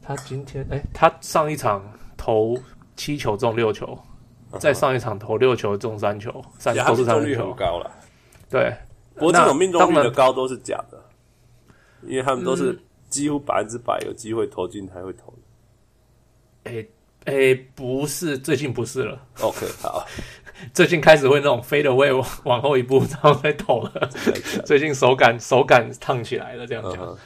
[0.00, 1.82] 他今天哎，他上一场
[2.16, 2.56] 投
[2.96, 3.98] 七球中六球。
[4.58, 7.90] 在上一场投六球中三球，三都是三分球，高了。
[8.50, 8.72] 对，
[9.14, 11.02] 不过这种命中率的高都是假的，
[12.02, 16.70] 因为他们都是几乎百分之百有机会投进才会投的。
[16.70, 16.88] 诶
[17.24, 19.18] 诶，不是，最近不是了。
[19.40, 20.06] OK，好，
[20.72, 24.08] 最近开始会那种 fade away 往后一步 然后再投了。
[24.64, 27.18] 最近手感手感烫起来了，这样讲。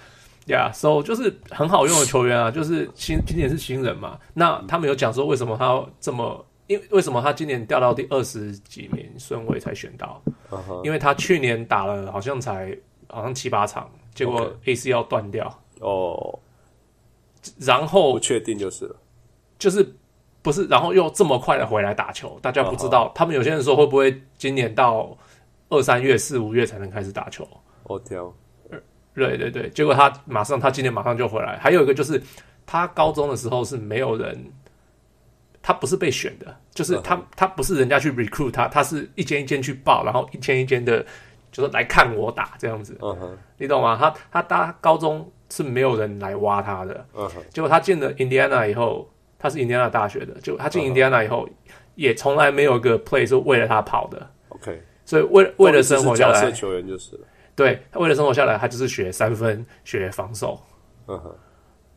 [0.47, 4.19] 呀，so 就是很好用的球员啊，就是新今年是新人嘛。
[4.33, 6.43] 那他们有讲说为什么他要这么？
[6.69, 10.85] 因为为什么他今年掉到第二十几名顺位才选到？Uh huh.
[10.85, 12.77] 因为他去年打了好像才
[13.09, 16.39] 好像七八场，结果 AC 要断掉哦.
[17.59, 18.97] 然后不确定就是了，
[19.59, 19.83] 就是
[20.43, 23.07] 不是，然后又这么快的回来打球，大家不知道。
[23.07, 23.13] Uh huh.
[23.15, 25.17] 他们有些人说会不会今年到
[25.71, 27.49] 二三月四五月才能开始打球？
[27.85, 28.31] 哦，挑，
[29.15, 31.57] 对对对，结果他马上他今年马上就回来。
[31.57, 32.23] 还有一个就是
[32.67, 34.53] 他高中的时候是没有人。
[35.69, 41.05] 他不是被选的，就是他，他不是人家去 recruit 他，他是一间一间去报，然后一间一间的，
[41.53, 42.97] 就是来看我打这样子。
[43.03, 43.95] 嗯哼，你懂吗？
[44.01, 47.07] 他他他高中是没有人来挖他的。
[47.13, 49.07] 嗯哼，结果他进了印第安纳以后，
[49.39, 51.47] 他是印第安纳大学的，就他进印第安纳以后，
[51.97, 54.27] 也从来没有一个 play 是为了他跑的。
[54.49, 57.27] OK，所以为为了生活下来，球员就是了。
[57.55, 60.59] 对他为了生活下来，他就是学三分，学防守。
[61.09, 61.37] 嗯哼，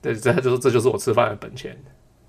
[0.01, 1.81] 对，这他就是这就是我吃饭的本钱。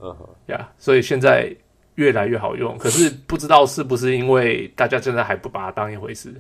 [0.02, 1.54] 嗯哼，呀，所以现在
[1.94, 6.34] 越来越好用，可是不知道是不是因为大家现在还不把它当一回事。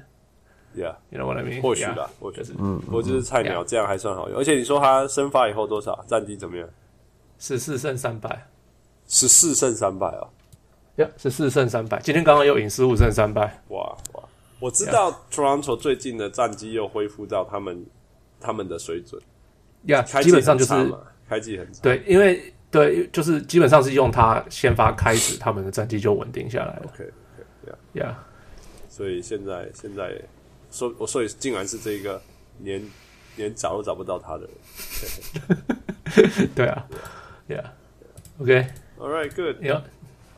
[0.74, 1.60] Yeah，you know what I mean？
[1.60, 4.38] 或许吧，或许是，嗯，我就是菜鸟，这样还算好用。
[4.38, 6.68] 而且你说他生发以后多少战绩怎么样？
[7.38, 8.46] 十四胜三败，
[9.06, 10.26] 十四胜三败啊！
[10.96, 13.62] 呀，十四胜三败，今天刚刚又赢十五胜三败。
[13.68, 14.22] 哇哇！
[14.60, 17.84] 我知道 Toronto 最近的战绩又恢复到他们
[18.40, 19.20] 他们的水准。
[19.86, 20.72] 呀，基本上就是
[21.28, 21.80] 开季很差。
[21.82, 22.40] 对，因为
[22.72, 26.82] 对，就是基本上是用他先发开始，他们的战绩就稳定下来了。
[26.86, 27.08] OK，
[27.92, 28.18] 呀，
[28.88, 30.20] 所以现在现在。
[30.74, 32.18] 所我所以竟然是这个
[32.60, 32.82] 连
[33.36, 34.48] 连找都找不到他的
[36.16, 36.86] 人， 对啊
[37.46, 39.82] ，Yeah，OK，All right，Good，Yeah，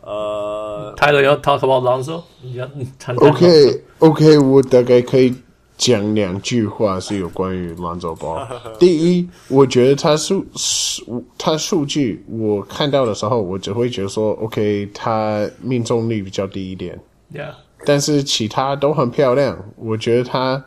[0.01, 2.69] 呃，Tyler 要 talk about Lonzo，你要
[3.15, 5.37] OK，OK，我大概可以
[5.85, 8.47] 讲两句话是有关于 Lonzo Ball。
[8.81, 16.99] 第一，我觉得他数数他数据我看到的时候，我只会觉得说，OK，他命中率比较低一点
[17.35, 17.53] ，Yeah。
[17.85, 20.65] 但是其他都很漂亮，我觉得他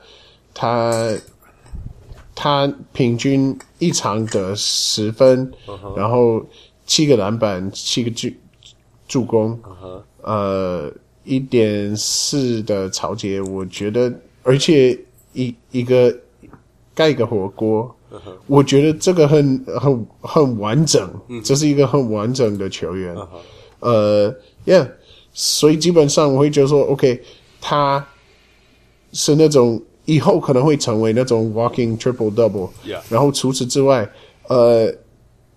[0.53, 1.11] 他
[2.35, 5.97] 他平均一场得十分，uh huh.
[5.97, 6.45] 然后
[6.85, 8.29] 七个篮板，七个助
[9.07, 10.01] 助攻，uh huh.
[10.21, 14.95] 呃，一点四的抄截，我觉得，而且
[15.37, 16.13] 一一个
[16.95, 18.17] 盖个火锅，uh.
[18.47, 21.41] 我觉得这个很很很完整，uh.
[21.43, 23.27] 这是一个很完整的球员，uh.
[23.81, 24.89] 呃，Yeah。
[25.31, 27.21] 所以基本上我会觉得说，OK，
[27.61, 28.03] 他
[29.13, 32.71] 是那种以后可能会成为那种 walking triple double。
[32.83, 33.01] Yeah.
[33.07, 34.09] 然后除此之外，
[34.47, 34.91] 呃，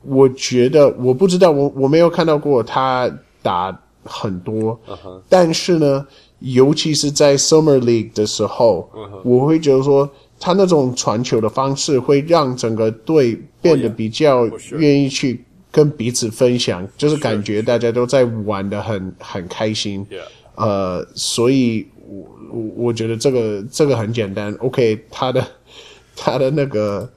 [0.02, 4.78] 我觉得我不知道，我我没有看到过他打很多。
[4.86, 5.22] Uh huh.
[5.28, 6.06] 但是呢，
[6.40, 9.20] 尤其是在 Summer League 的时候，uh huh.
[9.24, 15.44] 我会觉得说，他那种传球的方式会让整个队变得比较愿意去。
[15.72, 20.04] 跟彼此分享，就是感觉大家都在玩的很很开心。
[20.56, 24.52] 呃，所以我我我觉得这个这个很简单。
[24.54, 25.46] OK，他的
[26.16, 27.08] 他的那个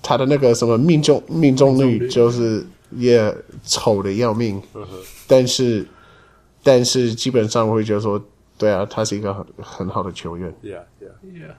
[0.00, 2.64] 他的那个什么命中命中率就是
[2.96, 4.60] 也丑的要命。
[4.74, 4.86] Uh huh.
[5.26, 5.86] 但是
[6.62, 8.22] 但是基本上我会觉得说，
[8.58, 10.52] 对啊，他是一个很很好的球员。
[10.62, 11.54] Yeah, yeah, yeah.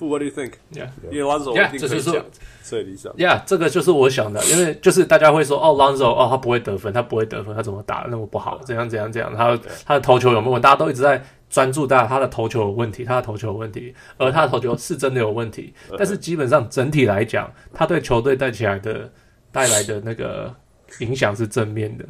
[0.00, 0.54] What do you think?
[0.72, 1.78] Yeah, yeah.
[1.78, 2.22] 这就是
[2.62, 3.12] 最理想。
[3.14, 8.60] Yeah，这个就是我想的，因为就是大家会说，哦，Lonzo，哦，他不会得分，他不会得分，他怎么打那么不好？
[8.64, 9.32] 怎样怎样怎样？
[9.34, 9.56] 他
[9.86, 10.64] 他的投球有没有问题？
[10.64, 15.72] 大家都一直在专注在他的投球有问题，他的投球有问题，而他的投球是真的有问题。
[15.96, 19.10] 但是基本上整体来讲，他对球队带起来的
[19.54, 20.52] 带来的那个
[20.98, 22.04] 影响是正面的。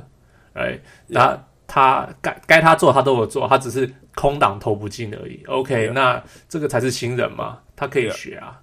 [0.55, 5.45] 哎，那他该该他做他都有做，他只是空档投不进而已。
[5.47, 8.59] OK，那这个才是新人嘛，他可以学啊。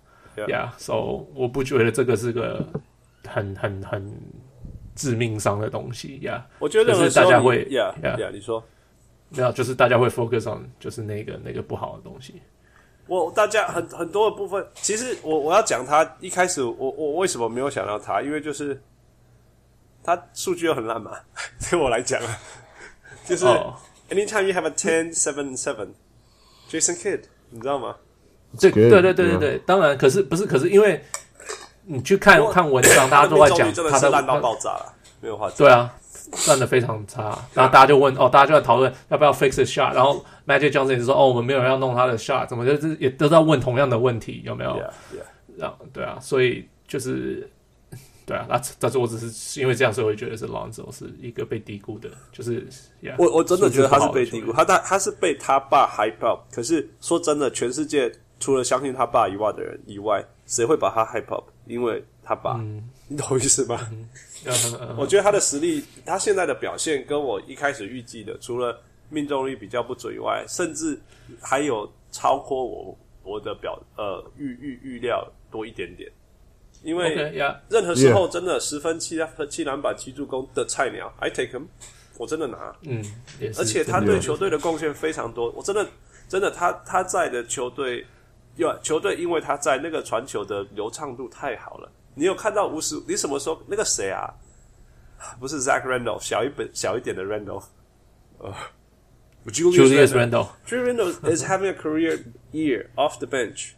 [0.47, 2.65] 呀，so 我不觉得这个是个
[3.27, 4.11] 很很很
[4.95, 6.43] 致命伤的东西呀。
[6.57, 8.63] 我觉得是大家会呀呀，你说
[9.29, 12.41] 没有，就是大家会 focus on 就是那个那个不好的东西。
[13.19, 18.81] 我大家很很多的部分，其实我我要讲他一开始我我为什么没有想到他，因为就是
[20.01, 21.11] 他数据又很烂嘛，
[21.69, 22.39] 对我来讲啊，
[23.25, 23.45] 就是
[24.09, 27.97] anytime you have a ten seven seven，Jason Kidd，你知道吗？
[28.57, 31.03] 这对对对对对，当然，可是不是，可是因为
[31.83, 35.57] 你去看看文章，大家都在讲 他的烂到爆炸了，没有话讲。
[35.57, 35.93] 对啊，
[36.47, 44.81] 烂的非常差，然后大家就问哦，大家就在讨论要不要 fix the shot，然后 Magic Johnson 也是说哦，我们没有人要弄他的 shot，怎么就是也都在问同样的问题，有没有？
[45.57, 47.49] 然后对啊，所以就是
[48.25, 52.67] 对啊，那但是我只是因为这样，所以我觉得是 Lonzo 是一个被低估的，就是
[53.17, 58.11] 我我真的觉得他是被低估，他他他是被他爸 hype up，可是说真的，全世界。
[58.43, 61.43] 除了相信他爸以外的人以外，谁会把他 hype up？
[61.67, 63.77] 因为他爸，嗯、你懂我意思吗？
[63.91, 64.09] 嗯嗯、
[64.97, 70.99] 我觉得他的实力，他现在的表现跟我一开始预计的，除了命中率比较不准以外，甚至
[71.41, 76.11] 还有超过我我的表呃预预预料多一点点。
[76.83, 77.15] 因为
[77.69, 81.65] 任何时候真的十分七分七篮板七助攻的菜鸟，I take him，
[82.17, 82.75] 我真的拿。
[82.81, 83.03] 嗯，
[83.57, 85.87] 而且他对球队的贡献非常多，我真的
[86.27, 88.05] 真的他他在的球队。
[88.57, 91.89] 有球队，因为他在那个传球的流畅度太好了。
[92.13, 93.01] 你有看到无时？
[93.07, 94.33] 你什么时候那个谁啊？
[95.39, 97.65] 不是 Zach Randolph，小一本小一点的 Randolph，
[98.39, 98.53] 呃
[99.45, 100.49] ，Julius Randolph。
[100.65, 103.73] Julius Randolph is having a career year off the bench。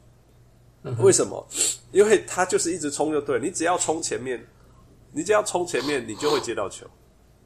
[1.00, 1.46] 为什么？
[1.92, 4.46] 因为他就是一直冲就对，你只要冲前面，
[5.12, 6.86] 你只要冲前面，你就会接到球。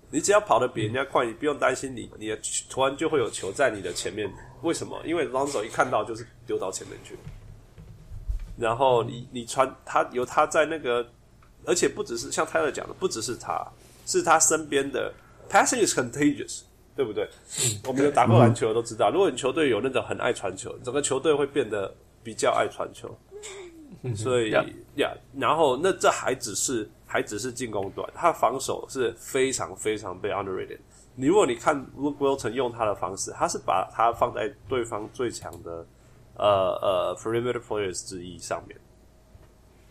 [0.09, 4.31] 你只要跑得比人家快，你不用担心你你的突然就会有球在你的前面
[4.61, 4.99] 为什么？
[5.05, 7.17] 因为 Lonzo 一看到就是丢到前面去，
[8.57, 11.05] 然后你你传他由他在那个，
[11.65, 13.65] 而且不只是像 Tyler 讲的，不只是他，
[14.05, 15.13] 是他身边的
[15.49, 16.61] passing is contagious，
[16.95, 17.23] 对不对？
[17.59, 21.93] 嗯、我们有打过篮球的都知道，如果你球队有那种很爱传球，整个球队会变得
[22.23, 23.15] 比较爱传球。
[24.15, 24.63] 所以呀
[24.95, 25.05] ，yeah.
[25.05, 30.77] Yeah, 然后那这还只是还只是进攻端，他防守是非常非常被 underrated。
[31.15, 35.85] 你如果你看 Luke Wilson 用他的方式，他是把他放在对方最强的
[36.37, 38.77] 呃呃 perimeter players 之一上面，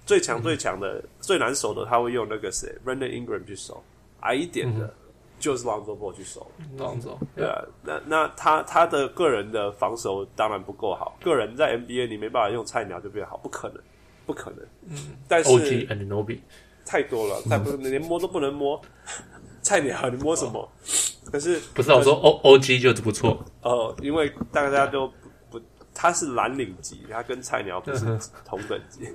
[0.04, 3.82] 最强最强的、嗯、最难守的，他会用那个谁 Brandon Ingram 去守，
[4.20, 4.94] 矮一点的、嗯、
[5.38, 6.50] 就是 Lonzo Ball 去守。
[6.78, 7.16] Lonzo。
[7.34, 13.80] 对啊，那那他他的个人的防守当然不够好，个人在 NBA 你没办法用菜鸟就变好，不可能。
[14.26, 16.40] 不可能，嗯，但是 OG and Nobi
[16.84, 18.82] 太多了， 太不能连摸都不能摸，
[19.62, 20.68] 菜鸟你摸什么？
[21.30, 23.40] 可是不是我说 O OG 就是不错。
[23.62, 25.25] 哦，因为大家都不，
[25.98, 28.04] 他是蓝领级，他跟菜鸟不是
[28.44, 29.08] 同等级。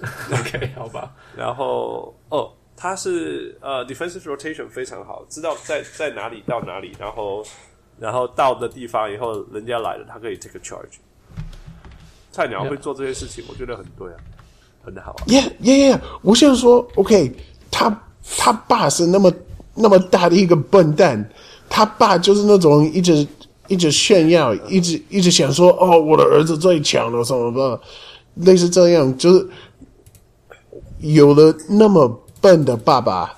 [0.32, 1.14] OK，好吧。
[1.36, 7.44] 然后哦，他是呃 defensive rotation 非常好，知道在在哪里到哪里，然后
[7.98, 10.96] 然后到的地方以后，人家来了，他可以 take a charge。
[12.32, 14.16] 菜鸟会做这些事情，我觉得很对啊，
[14.82, 15.24] 很好啊。
[15.26, 16.00] Yeah, yeah, yeah.
[16.22, 17.30] 我想说，OK，
[17.70, 18.02] 他
[18.38, 19.30] 他爸是那么
[19.74, 21.30] 那么大的一个笨蛋，
[21.68, 23.26] 他爸就是那种一直
[23.68, 27.80] 一直炫耀，一直一直想说，哦，我的儿子最强了什么的，
[28.44, 29.48] 类似这样，就是
[31.00, 32.08] 有了那么
[32.40, 33.34] 笨的爸爸，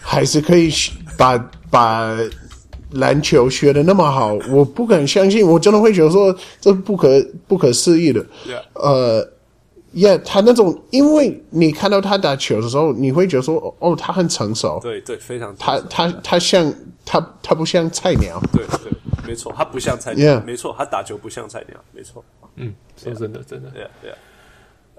[0.00, 0.72] 还是可以
[1.16, 1.38] 把
[1.70, 2.16] 把。
[2.90, 7.08] 篮球学的那么好，我不敢相信，我真的会觉得说这不可
[7.48, 8.24] 不可思议的。
[8.74, 9.28] 呃
[9.92, 14.78] ，Yeah，他那种，因为你看到他打球的时候，你会觉得说，哦，他很成熟。
[14.80, 15.52] 对对，非常。
[15.58, 16.72] 他他他像
[17.04, 18.40] 他他不像菜鸟。
[18.52, 18.92] 对对，
[19.26, 20.40] 没错，他不像菜鸟。
[20.40, 21.76] 没错，他打球不像菜鸟。
[21.92, 22.24] 没错。
[22.56, 23.70] 嗯，说真的，真的。
[23.70, 24.16] 对呀对呀，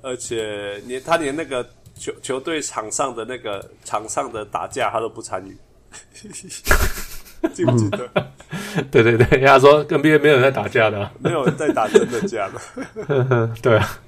[0.02, 1.66] 而且连他连那个
[1.96, 5.58] 球球队场上的那个场上的打架，他都不参与。
[7.54, 8.10] 记不记得？
[8.92, 13.50] 对对对，他说跟别人没有人在打架的、啊，没有人在打真的架的。
[13.62, 14.00] 对啊，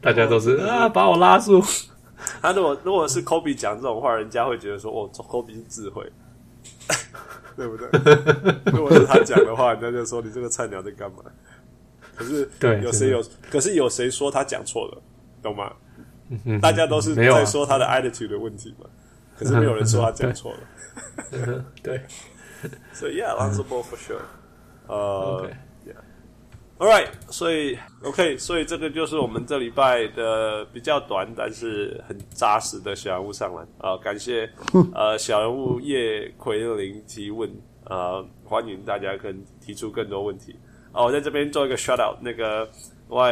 [0.00, 1.62] 大家都是啊，把我拉住。
[2.40, 6.10] 他如果如果是 Kobe 讲这种话，人家会觉得说哦，Kobe 是智慧，
[7.56, 7.88] 对不对？
[8.72, 11.18] 如果是他讲的话，人家就说你这个菜鸟在干嘛？
[12.16, 13.22] 可是对，有谁有？
[13.50, 15.02] 可是有谁说他讲错了？
[15.42, 15.72] 懂吗？
[16.44, 18.86] 嗯、大家都是在说他的 attitude 的问题嘛。
[19.38, 21.64] 可是没有人说他讲 错了。
[21.82, 22.00] 对。
[22.92, 24.20] 所以、so yeah，Lonzo Ball for sure。
[24.86, 25.50] 呃
[26.76, 33.64] All right，所以 OK，所以这个就是我们这礼拜的比较短，但是很扎实的小人物上篮。
[33.78, 34.50] 啊、感谢
[34.92, 37.48] 呃小人物叶奎林提问，
[37.84, 40.56] 呃，欢迎大家跟提出更多问题。
[40.90, 42.68] 啊、我在这边做一个 shout out，那个
[43.06, 43.22] 我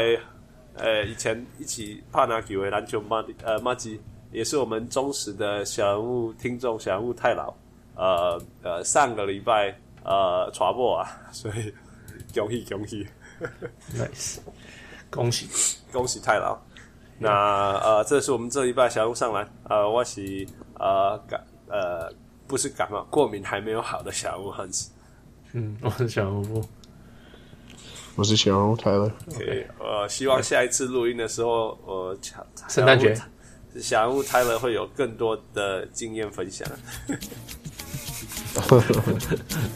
[0.77, 7.53] 呃以前一起帕纳几位篮球马呃马吉，也是我们忠实的小人物听众，小人物太老。
[7.97, 11.75] 呃呃，上个礼拜呃传播啊，所以
[12.33, 13.07] 恭喜恭喜
[13.95, 14.39] nice，
[15.11, 15.49] 恭喜
[15.93, 16.61] 恭喜太郎。
[17.19, 17.31] 那
[17.79, 22.13] 呃，这是我们这一拜小屋上来，呃，我是呃感呃
[22.47, 24.91] 不是感冒，过敏还没有好的小屋汉子。
[25.53, 26.65] 嗯，我是小路，
[28.17, 29.11] 我是小屋泰勒。
[29.35, 32.19] OK，呃，希望下一次录音的时候，呃，
[32.69, 33.15] 圣诞节
[33.81, 36.69] 小屋泰勒会有更多的经验分享。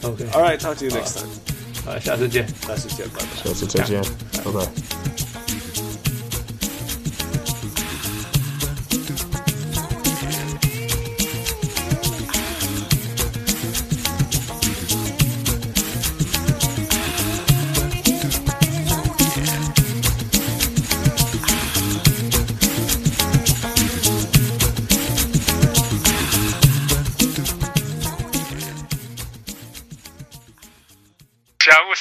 [0.03, 1.56] OK，All right，talk to you next time。
[1.87, 3.49] 好，下次见，下次见，拜拜。
[3.49, 4.01] 下次再见，
[4.43, 5.16] 拜拜。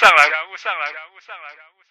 [0.07, 1.57] 上来感悟上来感悟上来。
[1.57, 1.86] 感悟